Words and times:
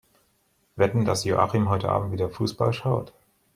Wetten, 0.77 1.05
dass 1.05 1.25
Joachim 1.25 1.69
heute 1.69 1.89
Abend 1.89 2.11
wieder 2.11 2.27
Fussball 2.31 2.73
schaut? 2.73 3.13